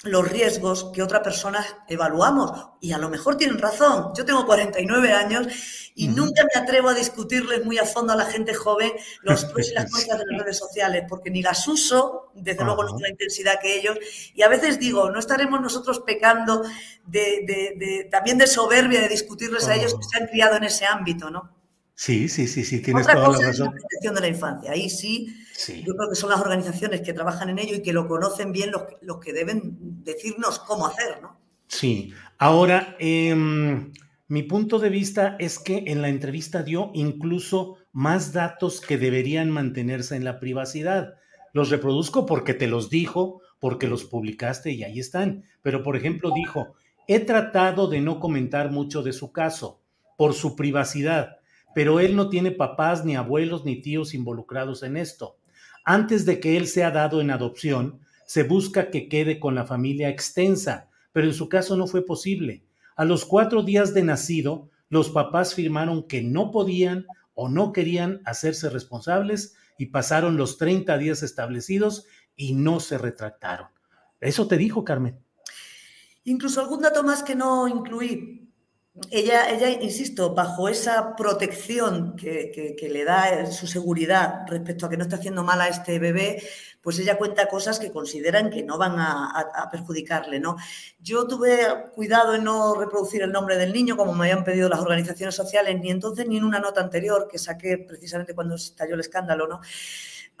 los 0.03 0.29
riesgos 0.29 0.91
que 0.93 1.03
otras 1.03 1.21
personas 1.21 1.75
evaluamos. 1.87 2.69
Y 2.79 2.93
a 2.93 2.97
lo 2.97 3.09
mejor 3.09 3.35
tienen 3.35 3.57
razón. 3.57 4.11
Yo 4.15 4.23
tengo 4.23 4.45
49 4.45 5.11
años 5.11 5.47
y 5.93 6.07
nunca 6.07 6.43
me 6.43 6.61
atrevo 6.61 6.89
a 6.89 6.93
discutirles 6.93 7.65
muy 7.65 7.77
a 7.77 7.83
fondo 7.83 8.13
a 8.13 8.15
la 8.15 8.25
gente 8.25 8.53
joven 8.53 8.91
los 9.23 9.43
pros 9.45 9.69
y 9.69 9.73
las 9.73 9.91
contras 9.91 10.19
de 10.19 10.25
las 10.29 10.43
redes 10.43 10.57
sociales, 10.57 11.03
porque 11.09 11.29
ni 11.29 11.41
las 11.41 11.67
uso, 11.67 12.31
desde 12.33 12.63
luego 12.63 12.83
no 12.83 12.91
con 12.91 13.01
la 13.01 13.09
intensidad 13.09 13.59
que 13.61 13.77
ellos. 13.77 13.97
Y 14.33 14.41
a 14.41 14.47
veces 14.47 14.79
digo, 14.79 15.11
no 15.11 15.19
estaremos 15.19 15.59
nosotros 15.59 16.01
pecando 16.05 16.63
de, 17.05 18.07
también 18.09 18.37
de 18.37 18.47
soberbia 18.47 19.01
de 19.01 19.09
discutirles 19.09 19.67
a 19.67 19.75
ellos 19.75 19.95
que 19.95 20.03
se 20.03 20.23
han 20.23 20.27
criado 20.27 20.55
en 20.55 20.63
ese 20.63 20.85
ámbito, 20.85 21.29
¿no? 21.29 21.57
Sí, 21.93 22.29
sí, 22.29 22.47
sí, 22.47 22.63
sí, 22.63 22.81
tienes 22.81 23.05
toda 23.05 23.15
la 23.15 23.25
razón. 23.25 23.49
Es 23.49 23.59
la 23.59 23.71
protección 23.71 24.15
de 24.15 24.21
la 24.21 24.27
infancia. 24.29 24.71
Ahí 24.71 24.89
sí, 24.89 25.35
yo 25.67 25.95
creo 25.95 26.09
que 26.09 26.15
son 26.15 26.29
las 26.29 26.39
organizaciones 26.39 27.01
que 27.01 27.13
trabajan 27.13 27.49
en 27.49 27.59
ello 27.59 27.75
y 27.75 27.81
que 27.81 27.93
lo 27.93 28.07
conocen 28.07 28.51
bien 28.51 28.71
los, 28.71 28.83
los 29.01 29.19
que 29.19 29.33
deben 29.33 30.03
decirnos 30.03 30.59
cómo 30.59 30.87
hacer, 30.87 31.21
¿no? 31.21 31.39
Sí. 31.67 32.13
Ahora, 32.37 32.95
em, 32.99 33.91
mi 34.27 34.43
punto 34.43 34.79
de 34.79 34.89
vista 34.89 35.35
es 35.39 35.59
que 35.59 35.83
en 35.87 36.01
la 36.01 36.09
entrevista 36.09 36.63
dio 36.63 36.91
incluso 36.93 37.77
más 37.91 38.33
datos 38.33 38.81
que 38.81 38.97
deberían 38.97 39.51
mantenerse 39.51 40.15
en 40.15 40.23
la 40.23 40.39
privacidad. 40.39 41.15
Los 41.53 41.69
reproduzco 41.69 42.25
porque 42.25 42.53
te 42.53 42.67
los 42.67 42.89
dijo, 42.89 43.41
porque 43.59 43.87
los 43.87 44.05
publicaste 44.05 44.71
y 44.71 44.83
ahí 44.83 44.99
están. 44.99 45.43
Pero, 45.61 45.83
por 45.83 45.95
ejemplo, 45.95 46.31
dijo, 46.33 46.75
he 47.07 47.19
tratado 47.19 47.87
de 47.87 48.01
no 48.01 48.19
comentar 48.19 48.71
mucho 48.71 49.03
de 49.03 49.13
su 49.13 49.31
caso 49.31 49.81
por 50.17 50.33
su 50.33 50.55
privacidad 50.55 51.39
pero 51.73 51.99
él 51.99 52.15
no 52.15 52.29
tiene 52.29 52.51
papás, 52.51 53.05
ni 53.05 53.15
abuelos, 53.15 53.65
ni 53.65 53.81
tíos 53.81 54.13
involucrados 54.13 54.83
en 54.83 54.97
esto. 54.97 55.37
Antes 55.83 56.25
de 56.25 56.39
que 56.39 56.57
él 56.57 56.67
sea 56.67 56.91
dado 56.91 57.21
en 57.21 57.31
adopción, 57.31 57.99
se 58.25 58.43
busca 58.43 58.91
que 58.91 59.09
quede 59.09 59.39
con 59.39 59.55
la 59.55 59.65
familia 59.65 60.09
extensa, 60.09 60.89
pero 61.11 61.27
en 61.27 61.33
su 61.33 61.49
caso 61.49 61.75
no 61.75 61.87
fue 61.87 62.05
posible. 62.05 62.63
A 62.95 63.05
los 63.05 63.25
cuatro 63.25 63.63
días 63.63 63.93
de 63.93 64.03
nacido, 64.03 64.69
los 64.89 65.09
papás 65.09 65.55
firmaron 65.55 66.07
que 66.07 66.21
no 66.21 66.51
podían 66.51 67.05
o 67.33 67.49
no 67.49 67.71
querían 67.71 68.21
hacerse 68.25 68.69
responsables 68.69 69.55
y 69.77 69.87
pasaron 69.87 70.35
los 70.35 70.57
30 70.57 70.97
días 70.97 71.23
establecidos 71.23 72.05
y 72.35 72.53
no 72.53 72.79
se 72.79 72.97
retractaron. 72.97 73.67
Eso 74.19 74.47
te 74.47 74.57
dijo, 74.57 74.83
Carmen. 74.83 75.23
Incluso 76.25 76.61
algún 76.61 76.81
dato 76.81 77.03
más 77.03 77.23
que 77.23 77.35
no 77.35 77.67
incluí 77.67 78.48
ella, 79.11 79.49
ella, 79.49 79.69
insisto, 79.69 80.33
bajo 80.33 80.69
esa 80.69 81.15
protección 81.15 82.15
que, 82.15 82.77
le 82.91 83.03
da 83.03 83.51
su 83.51 83.67
seguridad 83.67 84.45
respecto 84.47 84.85
a 84.85 84.89
que 84.89 84.97
no 84.97 85.03
está 85.03 85.17
haciendo 85.17 85.43
mal 85.43 85.61
a 85.61 85.67
este 85.67 85.99
bebé, 85.99 86.41
pues 86.81 86.99
ella 86.99 87.17
cuenta 87.17 87.47
cosas 87.47 87.79
que 87.79 87.91
consideran 87.91 88.49
que 88.49 88.63
no 88.63 88.77
van 88.77 88.95
a, 88.97 89.69
perjudicarle, 89.71 90.39
¿no? 90.39 90.57
Yo 90.99 91.27
tuve 91.27 91.91
cuidado 91.93 92.35
en 92.35 92.43
no 92.43 92.75
reproducir 92.75 93.21
el 93.21 93.31
nombre 93.31 93.57
del 93.57 93.73
niño, 93.73 93.97
como 93.97 94.13
me 94.13 94.25
habían 94.25 94.43
pedido 94.43 94.69
las 94.69 94.79
organizaciones 94.79 95.35
sociales, 95.35 95.79
ni 95.79 95.91
entonces 95.91 96.27
ni 96.27 96.37
en 96.37 96.43
una 96.43 96.59
nota 96.59 96.81
anterior 96.81 97.27
que 97.29 97.37
saqué 97.37 97.77
precisamente 97.77 98.33
cuando 98.33 98.55
estalló 98.55 98.95
el 98.95 99.01
escándalo, 99.01 99.47
¿no? 99.47 99.61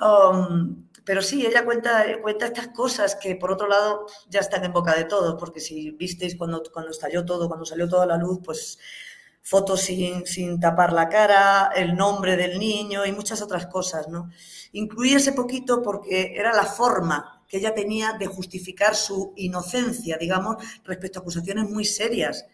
Um, 0.01 0.88
pero 1.05 1.21
sí, 1.21 1.45
ella 1.45 1.65
cuenta, 1.65 2.05
cuenta 2.21 2.45
estas 2.45 2.69
cosas 2.69 3.15
que 3.15 3.35
por 3.35 3.51
otro 3.51 3.67
lado 3.67 4.05
ya 4.29 4.39
están 4.39 4.63
en 4.65 4.73
boca 4.73 4.95
de 4.95 5.05
todos, 5.05 5.35
porque 5.39 5.59
si 5.59 5.91
visteis 5.91 6.35
cuando, 6.35 6.63
cuando 6.71 6.91
estalló 6.91 7.25
todo, 7.25 7.47
cuando 7.47 7.65
salió 7.65 7.87
toda 7.87 8.05
la 8.05 8.17
luz, 8.17 8.39
pues 8.43 8.79
fotos 9.41 9.81
sin, 9.81 10.25
sin, 10.25 10.59
tapar 10.59 10.93
la 10.93 11.09
cara, 11.09 11.71
el 11.75 11.95
nombre 11.95 12.35
del 12.35 12.59
niño 12.59 13.05
y 13.05 13.11
muchas 13.11 13.41
otras 13.41 13.65
cosas, 13.67 14.07
¿no? 14.07 14.29
Incluí 14.73 15.13
ese 15.13 15.31
poquito 15.33 15.81
porque 15.81 16.33
era 16.35 16.53
la 16.53 16.65
forma 16.65 17.43
que 17.47 17.57
ella 17.57 17.73
tenía 17.73 18.13
de 18.13 18.27
justificar 18.27 18.95
su 18.95 19.33
inocencia, 19.37 20.17
digamos, 20.17 20.57
respecto 20.83 21.19
a 21.19 21.21
acusaciones 21.21 21.69
muy 21.69 21.85
serias 21.85 22.45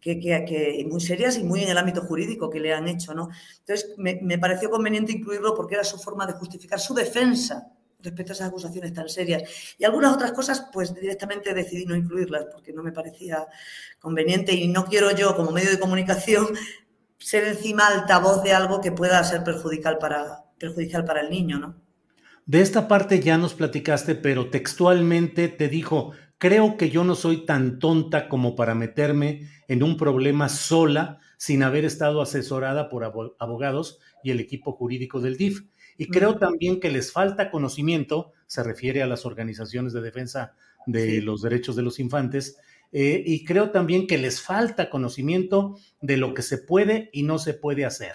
que, 0.00 0.86
muy 0.88 1.00
serias 1.00 1.36
y 1.36 1.44
muy 1.44 1.62
en 1.62 1.70
el 1.70 1.78
ámbito 1.78 2.02
jurídico 2.02 2.50
que 2.50 2.60
le 2.60 2.72
han 2.72 2.88
hecho. 2.88 3.14
¿no? 3.14 3.28
Entonces, 3.60 3.94
me, 3.96 4.38
pareció 4.38 4.70
conveniente 4.70 5.12
incluirlo 5.12 5.54
porque 5.54 5.74
era 5.74 5.84
su 5.84 5.98
forma 5.98 6.26
de 6.26 6.34
justificar 6.34 6.80
su 6.80 6.94
defensa 6.94 7.72
respecto 8.00 8.32
a 8.32 8.34
esas 8.34 8.48
acusaciones 8.48 8.92
tan 8.92 9.08
serias. 9.08 9.42
Y 9.78 9.84
algunas 9.84 10.14
otras 10.14 10.32
cosas, 10.32 10.68
pues 10.72 10.94
directamente 10.94 11.54
decidí 11.54 11.84
no 11.84 11.96
incluirlas 11.96 12.46
porque 12.52 12.72
no 12.72 12.82
me 12.82 12.92
parecía 12.92 13.46
conveniente 13.98 14.52
y 14.52 14.68
no 14.68 14.86
quiero 14.86 15.10
yo, 15.10 15.36
como 15.36 15.50
medio 15.50 15.70
de 15.70 15.78
comunicación, 15.78 16.48
ser 17.18 17.44
encima 17.44 17.86
altavoz 17.86 18.42
de 18.42 18.52
algo 18.52 18.80
que 18.80 18.92
pueda 18.92 19.22
ser 19.24 19.42
perjudicial 19.44 19.98
para, 19.98 20.44
perjudicial 20.58 21.04
para 21.04 21.20
el 21.20 21.30
niño, 21.30 21.58
¿no? 21.58 21.76
De 22.46 22.62
esta 22.62 22.88
parte 22.88 23.20
ya 23.20 23.36
nos 23.36 23.52
platicaste, 23.52 24.14
pero 24.14 24.48
textualmente 24.48 25.48
te 25.48 25.68
dijo, 25.68 26.14
Creo 26.38 26.76
que 26.76 26.88
yo 26.88 27.02
no 27.02 27.16
soy 27.16 27.44
tan 27.44 27.80
tonta 27.80 28.28
como 28.28 28.54
para 28.54 28.76
meterme 28.76 29.48
en 29.66 29.82
un 29.82 29.96
problema 29.96 30.48
sola 30.48 31.18
sin 31.36 31.64
haber 31.64 31.84
estado 31.84 32.22
asesorada 32.22 32.88
por 32.88 33.04
abogados 33.40 33.98
y 34.22 34.30
el 34.30 34.38
equipo 34.38 34.72
jurídico 34.72 35.20
del 35.20 35.36
DIF. 35.36 35.62
Y 35.98 36.06
creo 36.06 36.38
también 36.38 36.80
que 36.80 36.90
les 36.90 37.12
falta 37.12 37.50
conocimiento, 37.50 38.32
se 38.46 38.62
refiere 38.62 39.02
a 39.02 39.06
las 39.06 39.26
organizaciones 39.26 39.92
de 39.92 40.00
defensa 40.00 40.54
de 40.86 41.20
los 41.20 41.42
derechos 41.42 41.76
de 41.76 41.82
los 41.82 41.98
infantes, 41.98 42.56
eh, 42.92 43.22
y 43.26 43.44
creo 43.44 43.70
también 43.70 44.06
que 44.06 44.16
les 44.16 44.40
falta 44.40 44.88
conocimiento 44.88 45.76
de 46.00 46.16
lo 46.16 46.32
que 46.32 46.42
se 46.42 46.56
puede 46.56 47.10
y 47.12 47.24
no 47.24 47.38
se 47.38 47.52
puede 47.52 47.84
hacer. 47.84 48.12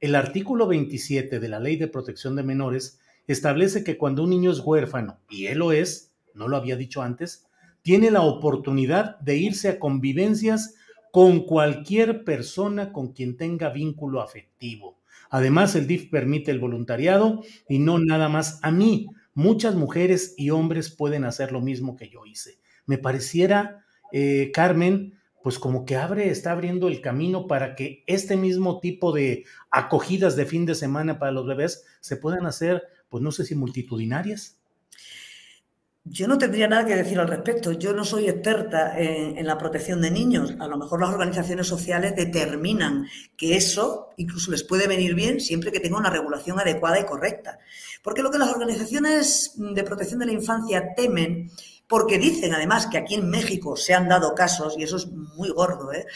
El 0.00 0.14
artículo 0.14 0.66
27 0.66 1.40
de 1.40 1.48
la 1.48 1.60
Ley 1.60 1.76
de 1.76 1.88
Protección 1.88 2.36
de 2.36 2.42
Menores 2.42 2.98
establece 3.26 3.84
que 3.84 3.96
cuando 3.96 4.24
un 4.24 4.30
niño 4.30 4.50
es 4.50 4.60
huérfano, 4.60 5.20
y 5.30 5.46
él 5.46 5.58
lo 5.58 5.72
es, 5.72 6.12
no 6.34 6.48
lo 6.48 6.56
había 6.56 6.76
dicho 6.76 7.00
antes, 7.00 7.46
tiene 7.82 8.10
la 8.10 8.22
oportunidad 8.22 9.18
de 9.20 9.36
irse 9.36 9.68
a 9.68 9.78
convivencias 9.78 10.74
con 11.12 11.40
cualquier 11.40 12.24
persona 12.24 12.92
con 12.92 13.12
quien 13.12 13.36
tenga 13.36 13.70
vínculo 13.70 14.20
afectivo. 14.20 14.99
Además, 15.30 15.74
el 15.76 15.86
DIF 15.86 16.10
permite 16.10 16.50
el 16.50 16.58
voluntariado 16.58 17.42
y 17.68 17.78
no 17.78 17.98
nada 17.98 18.28
más 18.28 18.58
a 18.62 18.70
mí. 18.70 19.06
Muchas 19.32 19.76
mujeres 19.76 20.34
y 20.36 20.50
hombres 20.50 20.90
pueden 20.90 21.24
hacer 21.24 21.52
lo 21.52 21.60
mismo 21.60 21.96
que 21.96 22.10
yo 22.10 22.26
hice. 22.26 22.58
Me 22.84 22.98
pareciera, 22.98 23.84
eh, 24.12 24.50
Carmen, 24.52 25.14
pues 25.42 25.58
como 25.58 25.84
que 25.84 25.96
abre, 25.96 26.30
está 26.30 26.52
abriendo 26.52 26.88
el 26.88 27.00
camino 27.00 27.46
para 27.46 27.74
que 27.74 28.04
este 28.06 28.36
mismo 28.36 28.80
tipo 28.80 29.12
de 29.12 29.44
acogidas 29.70 30.36
de 30.36 30.46
fin 30.46 30.66
de 30.66 30.74
semana 30.74 31.18
para 31.18 31.32
los 31.32 31.46
bebés 31.46 31.86
se 32.00 32.16
puedan 32.16 32.44
hacer, 32.44 32.82
pues 33.08 33.22
no 33.22 33.32
sé 33.32 33.44
si 33.44 33.54
multitudinarias. 33.54 34.59
Yo 36.04 36.26
no 36.26 36.38
tendría 36.38 36.66
nada 36.66 36.86
que 36.86 36.96
decir 36.96 37.18
al 37.20 37.28
respecto. 37.28 37.72
Yo 37.72 37.92
no 37.92 38.04
soy 38.04 38.28
experta 38.28 38.98
en, 38.98 39.46
la 39.46 39.58
protección 39.58 40.00
de 40.00 40.10
niños. 40.10 40.54
A 40.58 40.66
lo 40.66 40.78
mejor 40.78 41.00
las 41.00 41.10
organizaciones 41.10 41.66
sociales 41.66 42.16
determinan 42.16 43.06
que 43.36 43.56
eso 43.56 44.08
incluso 44.16 44.50
les 44.50 44.64
puede 44.64 44.88
venir 44.88 45.14
bien 45.14 45.40
siempre 45.40 45.70
que 45.70 45.80
tenga 45.80 45.98
una 45.98 46.10
regulación 46.10 46.58
adecuada 46.58 46.98
y 46.98 47.04
correcta. 47.04 47.58
Porque 48.02 48.22
lo 48.22 48.30
que 48.30 48.38
las 48.38 48.48
organizaciones 48.48 49.52
de 49.56 49.84
protección 49.84 50.20
de 50.20 50.26
la 50.26 50.32
infancia 50.32 50.94
temen, 50.96 51.50
porque 51.86 52.18
dicen 52.18 52.54
además 52.54 52.86
que 52.86 52.98
aquí 52.98 53.16
en 53.16 53.28
México 53.28 53.76
se 53.76 53.92
han 53.92 54.08
dado 54.08 54.34
casos, 54.34 54.76
y 54.78 54.84
eso 54.84 54.96
es 54.96 55.06
muy 55.06 55.50
gordo, 55.50 55.92
¿eh? 55.92 56.06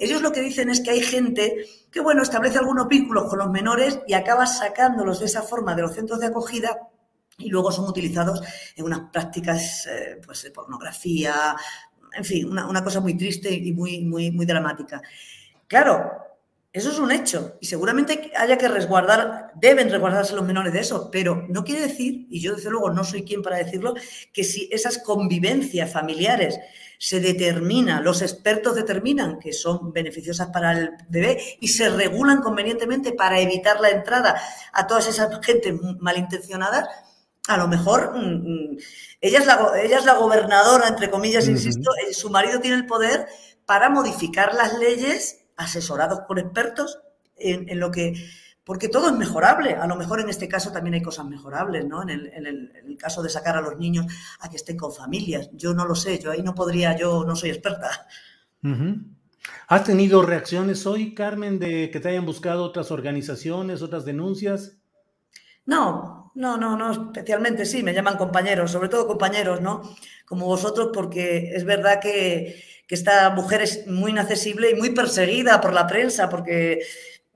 ellos 0.00 0.22
lo 0.22 0.32
que 0.32 0.40
dicen 0.40 0.70
es 0.70 0.80
que 0.80 0.90
hay 0.90 1.02
gente 1.02 1.66
que, 1.90 2.00
bueno, 2.00 2.22
establece 2.22 2.58
algunos 2.58 2.88
vínculos 2.88 3.28
con 3.28 3.38
los 3.38 3.50
menores 3.50 4.00
y 4.06 4.14
acaba 4.14 4.46
sacándolos 4.46 5.20
de 5.20 5.26
esa 5.26 5.42
forma 5.42 5.74
de 5.74 5.82
los 5.82 5.94
centros 5.94 6.20
de 6.20 6.26
acogida 6.26 6.88
y 7.40 7.48
luego 7.48 7.72
son 7.72 7.88
utilizados 7.88 8.42
en 8.76 8.84
unas 8.84 9.10
prácticas 9.12 9.86
eh, 9.86 10.20
pues, 10.24 10.42
de 10.42 10.50
pornografía, 10.50 11.56
en 12.16 12.24
fin, 12.24 12.48
una, 12.50 12.84
cosa 12.84 13.00
muy 13.00 13.16
triste 13.16 13.52
y 13.52 13.72
muy, 13.72 14.00
muy, 14.02 14.30
muy 14.30 14.46
dramática. 14.46 15.00
Claro, 15.66 16.10
eso 16.72 16.90
es 16.90 16.98
un 17.00 17.10
hecho 17.10 17.56
y 17.60 17.66
seguramente 17.66 18.30
haya 18.36 18.56
que 18.56 18.68
resguardar, 18.68 19.52
deben 19.56 19.90
resguardarse 19.90 20.36
los 20.36 20.44
menores 20.44 20.72
de 20.72 20.80
eso, 20.80 21.10
pero 21.10 21.46
no 21.48 21.64
quiere 21.64 21.82
decir, 21.82 22.26
y 22.30 22.40
yo 22.40 22.54
desde 22.54 22.70
luego 22.70 22.90
no 22.90 23.02
soy 23.02 23.24
quien 23.24 23.42
para 23.42 23.56
decirlo, 23.56 23.94
que 24.32 24.44
si 24.44 24.68
esas 24.70 24.98
convivencias 24.98 25.92
familiares 25.92 26.60
se 26.96 27.18
determina, 27.18 28.00
los 28.00 28.22
expertos 28.22 28.76
determinan 28.76 29.38
que 29.38 29.52
son 29.52 29.92
beneficiosas 29.92 30.48
para 30.52 30.72
el 30.72 30.90
bebé 31.08 31.40
y 31.58 31.68
se 31.68 31.88
regulan 31.88 32.40
convenientemente 32.40 33.12
para 33.12 33.40
evitar 33.40 33.80
la 33.80 33.88
entrada 33.88 34.40
a 34.72 34.86
todas 34.86 35.08
esas 35.08 35.44
gentes 35.44 35.74
malintencionadas, 35.98 36.88
a 37.50 37.56
lo 37.56 37.66
mejor 37.66 38.16
mm, 38.16 38.74
mm, 38.74 38.78
ella, 39.20 39.38
es 39.40 39.46
la, 39.46 39.72
ella 39.82 39.98
es 39.98 40.04
la 40.04 40.14
gobernadora, 40.14 40.86
entre 40.86 41.10
comillas, 41.10 41.48
insisto, 41.48 41.90
eh, 41.96 42.14
su 42.14 42.30
marido 42.30 42.60
tiene 42.60 42.76
el 42.76 42.86
poder 42.86 43.26
para 43.66 43.90
modificar 43.90 44.54
las 44.54 44.78
leyes, 44.78 45.44
asesorados 45.56 46.20
por 46.28 46.38
expertos, 46.38 47.00
en, 47.36 47.80
lo 47.80 47.90
que 47.90 48.14
porque 48.62 48.88
todo 48.88 49.08
es 49.08 49.14
mejorable. 49.14 49.74
A 49.74 49.88
lo 49.88 49.96
mejor 49.96 50.20
en 50.20 50.28
este 50.28 50.46
caso 50.46 50.70
también 50.70 50.94
hay 50.94 51.02
cosas 51.02 51.26
mejorables, 51.26 51.84
¿no? 51.86 52.02
En 52.02 52.10
el, 52.10 52.96
caso 52.98 53.22
de 53.22 53.30
sacar 53.30 53.56
a 53.56 53.62
los 53.62 53.78
niños 53.78 54.06
a 54.40 54.48
que 54.48 54.56
estén 54.56 54.76
con 54.76 54.92
familias. 54.92 55.50
Yo 55.54 55.74
no 55.74 55.86
lo 55.86 55.94
sé, 55.94 56.18
yo 56.18 56.30
ahí 56.30 56.42
no 56.42 56.54
podría, 56.54 56.96
yo 56.96 57.24
no 57.24 57.34
soy 57.34 57.50
experta. 57.50 58.06
¿Has 59.66 59.84
tenido 59.84 60.22
reacciones 60.22 60.86
hoy, 60.86 61.14
Carmen, 61.14 61.58
de 61.58 61.90
que 61.90 61.98
te 61.98 62.10
hayan 62.10 62.26
buscado 62.26 62.62
otras 62.62 62.90
organizaciones, 62.90 63.82
otras 63.82 64.04
denuncias? 64.04 64.76
No, 65.64 66.19
no, 66.34 66.56
no, 66.56 66.76
no, 66.76 66.92
especialmente 66.92 67.66
sí, 67.66 67.82
me 67.82 67.94
llaman 67.94 68.16
compañeros, 68.16 68.70
sobre 68.70 68.88
todo 68.88 69.06
compañeros, 69.06 69.60
¿no? 69.60 69.82
Como 70.26 70.46
vosotros, 70.46 70.90
porque 70.92 71.52
es 71.54 71.64
verdad 71.64 72.00
que, 72.00 72.68
esta 72.90 73.30
mujer 73.30 73.62
es 73.62 73.86
muy 73.86 74.10
inaccesible 74.10 74.70
y 74.70 74.74
muy 74.74 74.90
perseguida 74.90 75.60
por 75.60 75.72
la 75.72 75.86
prensa, 75.86 76.28
porque 76.28 76.80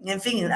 en 0.05 0.21
fin, 0.21 0.51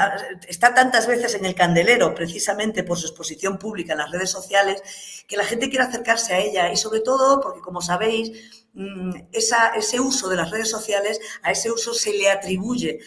está 0.49 0.75
tantas 0.75 1.07
veces 1.07 1.37
en 1.37 1.45
el 1.45 1.55
candelero 1.55 2.17
precisamente 2.17 2.83
por 2.83 2.99
su 2.99 3.07
exposición 3.07 3.59
pública 3.59 3.93
en 3.93 4.01
las 4.01 4.11
redes 4.11 4.31
sociales 4.31 4.83
que 5.29 5.37
la 5.37 5.45
gente 5.45 5.71
quiere 5.71 5.85
acercarse 5.85 6.35
a 6.35 6.41
ella 6.41 6.73
y 6.73 6.77
sobre 6.77 6.99
todo 6.99 7.41
porque, 7.41 7.61
como 7.61 7.81
sabéis, 7.81 8.67
mm, 8.75 9.13
ese 9.31 10.01
uso 10.01 10.29
de 10.29 10.35
las 10.35 10.51
redes 10.51 10.69
sociales, 10.69 11.21
a 11.43 11.53
ese 11.53 11.71
uso 11.71 11.95
se 11.95 12.13
le 12.13 12.29
atribuye 12.29 12.99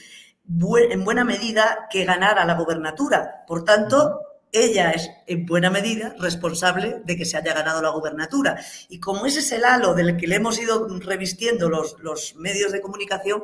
en 0.89 1.03
buena 1.03 1.25
medida 1.25 1.87
que 1.89 2.05
ganara 2.05 2.45
la 2.45 2.55
gobernatura. 2.55 3.43
Por 3.45 3.63
tanto, 3.63 4.30
ella 4.51 4.91
es 4.91 5.09
en 5.27 5.45
buena 5.45 5.69
medida 5.69 6.15
responsable 6.19 7.01
de 7.05 7.15
que 7.15 7.25
se 7.25 7.37
haya 7.37 7.53
ganado 7.53 7.81
la 7.81 7.89
gubernatura. 7.89 8.59
Y 8.89 8.99
como 8.99 9.25
ese 9.25 9.39
es 9.39 9.51
el 9.51 9.63
halo 9.63 9.93
del 9.93 10.17
que 10.17 10.27
le 10.27 10.35
hemos 10.35 10.61
ido 10.61 10.87
revistiendo 10.99 11.69
los, 11.69 11.97
los 11.99 12.35
medios 12.35 12.71
de 12.71 12.81
comunicación, 12.81 13.43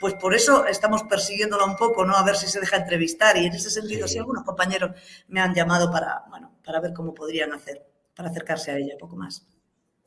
pues 0.00 0.14
por 0.14 0.34
eso 0.34 0.66
estamos 0.66 1.02
persiguiéndola 1.04 1.64
un 1.64 1.76
poco, 1.76 2.04
¿no? 2.04 2.16
A 2.16 2.24
ver 2.24 2.36
si 2.36 2.46
se 2.46 2.58
deja 2.58 2.78
entrevistar. 2.78 3.36
Y 3.36 3.46
en 3.46 3.52
ese 3.52 3.70
sentido, 3.70 4.08
sí, 4.08 4.18
algunos 4.18 4.44
compañeros 4.44 4.92
me 5.28 5.40
han 5.40 5.54
llamado 5.54 5.90
para, 5.90 6.24
bueno, 6.30 6.58
para 6.64 6.80
ver 6.80 6.92
cómo 6.92 7.14
podrían 7.14 7.52
hacer, 7.52 7.86
para 8.14 8.30
acercarse 8.30 8.70
a 8.70 8.78
ella 8.78 8.94
un 8.94 8.98
poco 8.98 9.16
más. 9.16 9.46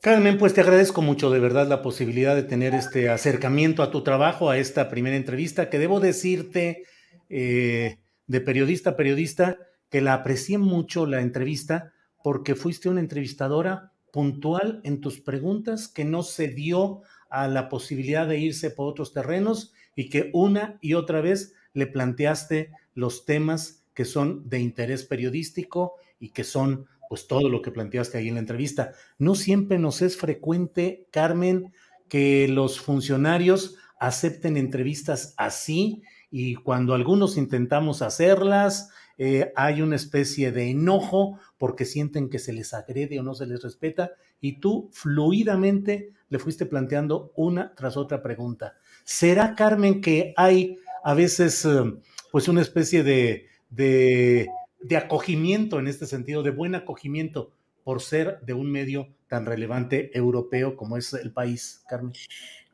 Carmen, 0.00 0.36
pues 0.36 0.52
te 0.52 0.60
agradezco 0.60 1.00
mucho 1.00 1.30
de 1.30 1.40
verdad 1.40 1.66
la 1.66 1.80
posibilidad 1.80 2.34
de 2.34 2.42
tener 2.42 2.74
este 2.74 3.08
acercamiento 3.08 3.82
a 3.82 3.90
tu 3.90 4.02
trabajo, 4.04 4.50
a 4.50 4.58
esta 4.58 4.90
primera 4.90 5.16
entrevista, 5.16 5.70
que 5.70 5.78
debo 5.78 5.98
decirte, 5.98 6.82
eh, 7.30 8.00
de 8.26 8.40
periodista 8.42 8.90
a 8.90 8.96
periodista, 8.96 9.56
que 9.94 10.00
la 10.00 10.14
aprecié 10.14 10.58
mucho 10.58 11.06
la 11.06 11.20
entrevista 11.20 11.92
porque 12.20 12.56
fuiste 12.56 12.88
una 12.88 12.98
entrevistadora 12.98 13.92
puntual 14.12 14.80
en 14.82 15.00
tus 15.00 15.20
preguntas, 15.20 15.86
que 15.86 16.04
no 16.04 16.24
se 16.24 16.48
dio 16.48 17.02
a 17.30 17.46
la 17.46 17.68
posibilidad 17.68 18.26
de 18.26 18.40
irse 18.40 18.72
por 18.72 18.88
otros 18.88 19.12
terrenos 19.12 19.72
y 19.94 20.08
que 20.08 20.30
una 20.32 20.78
y 20.80 20.94
otra 20.94 21.20
vez 21.20 21.54
le 21.74 21.86
planteaste 21.86 22.72
los 22.94 23.24
temas 23.24 23.84
que 23.94 24.04
son 24.04 24.48
de 24.48 24.58
interés 24.58 25.04
periodístico 25.04 25.94
y 26.18 26.30
que 26.30 26.42
son 26.42 26.86
pues 27.08 27.28
todo 27.28 27.48
lo 27.48 27.62
que 27.62 27.70
planteaste 27.70 28.18
ahí 28.18 28.26
en 28.26 28.34
la 28.34 28.40
entrevista. 28.40 28.94
No 29.18 29.36
siempre 29.36 29.78
nos 29.78 30.02
es 30.02 30.16
frecuente, 30.16 31.06
Carmen, 31.12 31.72
que 32.08 32.48
los 32.48 32.80
funcionarios 32.80 33.76
acepten 34.00 34.56
entrevistas 34.56 35.34
así 35.36 36.02
y 36.32 36.56
cuando 36.56 36.94
algunos 36.94 37.36
intentamos 37.36 38.02
hacerlas, 38.02 38.90
eh, 39.18 39.52
hay 39.54 39.82
una 39.82 39.96
especie 39.96 40.50
de 40.52 40.70
enojo 40.70 41.38
porque 41.58 41.84
sienten 41.84 42.28
que 42.28 42.38
se 42.38 42.52
les 42.52 42.74
agrede 42.74 43.20
o 43.20 43.22
no 43.22 43.34
se 43.34 43.46
les 43.46 43.62
respeta 43.62 44.12
y 44.40 44.60
tú 44.60 44.90
fluidamente 44.92 46.12
le 46.28 46.38
fuiste 46.38 46.66
planteando 46.66 47.32
una 47.36 47.74
tras 47.74 47.96
otra 47.96 48.22
pregunta. 48.22 48.74
¿Será, 49.04 49.54
Carmen, 49.54 50.00
que 50.00 50.34
hay 50.36 50.78
a 51.04 51.14
veces 51.14 51.64
eh, 51.64 51.94
pues 52.32 52.48
una 52.48 52.62
especie 52.62 53.02
de, 53.04 53.46
de, 53.70 54.48
acogimiento 54.96 55.78
en 55.78 55.86
este 55.86 56.06
sentido, 56.06 56.42
de 56.42 56.50
buen 56.50 56.74
acogimiento 56.74 57.52
por 57.84 58.00
ser 58.00 58.40
de 58.40 58.54
un 58.54 58.70
medio 58.70 59.08
tan 59.28 59.46
relevante 59.46 60.10
europeo 60.16 60.76
como 60.76 60.96
es 60.96 61.12
el 61.12 61.32
país, 61.32 61.82
Carmen? 61.88 62.12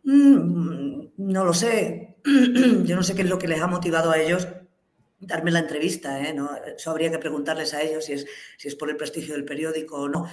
Mm, 0.04 1.08
no 1.18 1.44
lo 1.44 1.52
sé. 1.52 2.16
Yo 2.84 2.96
no 2.96 3.02
sé 3.02 3.14
qué 3.14 3.22
es 3.22 3.28
lo 3.28 3.38
que 3.38 3.48
les 3.48 3.60
ha 3.60 3.66
motivado 3.66 4.10
a 4.10 4.18
ellos 4.18 4.48
darme 5.20 5.50
la 5.50 5.60
entrevista, 5.60 6.20
¿eh? 6.20 6.32
¿No? 6.32 6.50
Eso 6.76 6.90
habría 6.90 7.10
que 7.10 7.18
preguntarles 7.18 7.74
a 7.74 7.82
ellos 7.82 8.04
si 8.06 8.14
es, 8.14 8.26
si 8.56 8.68
es 8.68 8.74
por 8.74 8.90
el 8.90 8.96
prestigio 8.96 9.34
del 9.34 9.44
periódico 9.44 9.96
o 9.96 10.08
no. 10.08 10.26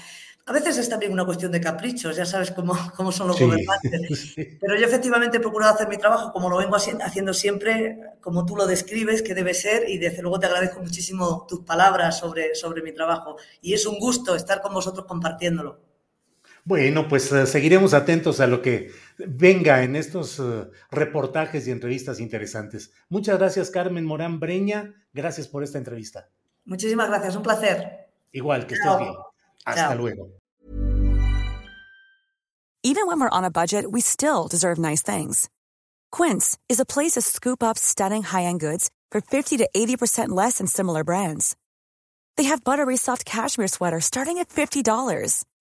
A 0.45 0.53
veces 0.53 0.77
es 0.77 0.87
también 0.87 1.11
una 1.11 1.25
cuestión 1.25 1.51
de 1.51 1.59
caprichos, 1.59 2.15
ya 2.15 2.25
sabes 2.25 2.51
cómo, 2.51 2.73
cómo 2.95 3.11
son 3.11 3.27
los 3.27 3.39
gobernantes. 3.39 4.33
Pero 4.61 4.77
yo 4.77 4.85
efectivamente 4.85 5.37
he 5.37 5.39
procurado 5.41 5.75
hacer 5.75 5.89
mi 5.89 5.97
trabajo 5.97 6.31
como 6.31 6.49
lo 6.49 6.57
vengo 6.57 6.77
haciendo 6.77 7.33
siempre, 7.33 7.99
como 8.21 8.45
tú 8.45 8.55
lo 8.55 8.65
describes, 8.65 9.21
que 9.21 9.35
debe 9.35 9.53
ser, 9.53 9.89
y 9.89 9.97
desde 9.97 10.21
luego 10.21 10.39
te 10.39 10.45
agradezco 10.45 10.79
muchísimo 10.79 11.45
tus 11.49 11.65
palabras 11.65 12.17
sobre, 12.17 12.55
sobre 12.55 12.81
mi 12.81 12.93
trabajo. 12.93 13.35
Y 13.61 13.73
es 13.73 13.85
un 13.85 13.99
gusto 13.99 14.35
estar 14.35 14.61
con 14.61 14.73
vosotros 14.73 15.05
compartiéndolo. 15.05 15.86
Bueno, 16.67 17.07
pues 17.07 17.31
uh, 17.31 17.47
seguiremos 17.47 17.93
atentos 17.93 18.41
a 18.41 18.45
lo 18.45 18.61
que 18.61 18.91
venga 19.19 19.83
en 19.83 19.95
estos 19.95 20.37
uh, 20.37 20.69
reportajes 20.91 21.65
y 21.65 21.71
entrevistas 21.71 22.19
interesantes. 22.19 22.91
Muchas 23.07 23.37
gracias, 23.37 23.69
Carmen 23.69 24.03
Morán 24.03 24.41
Breña. 24.41 24.93
Gracias 25.13 25.47
por 25.47 25.63
esta 25.63 25.77
entrevista. 25.77 26.27
Muchísimas 26.65 27.07
gracias, 27.07 27.37
un 27.37 27.43
placer. 27.43 28.09
Igual, 28.33 28.67
que 28.67 28.75
estés 28.75 28.97
bien. 28.97 29.13
Hasta 29.63 29.95
luego. 29.95 30.29
Even 32.83 33.07
when 33.07 33.21
we're 33.21 33.29
on 33.29 33.45
a 33.45 33.49
budget, 33.49 33.89
we 33.89 34.01
still 34.01 34.49
deserve 34.49 34.77
nice 34.77 35.01
things. 35.01 35.47
Quince 36.11 36.57
is 36.67 36.81
a 36.81 36.85
place 36.85 37.13
to 37.13 37.21
scoop 37.21 37.63
up 37.63 37.77
stunning 37.77 38.23
high-end 38.23 38.59
goods 38.59 38.89
for 39.09 39.21
50 39.21 39.55
to 39.55 39.69
80% 39.73 40.35
less 40.35 40.57
than 40.57 40.67
similar 40.67 41.05
brands. 41.05 41.55
They 42.35 42.49
have 42.49 42.65
buttery 42.65 42.97
soft 42.97 43.23
cashmere 43.23 43.69
sweaters 43.69 44.03
starting 44.03 44.37
at 44.39 44.49
$50 44.49 44.83